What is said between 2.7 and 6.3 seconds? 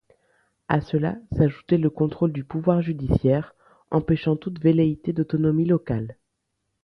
judiciaire, empêchant toute velléité d'autonomie locale.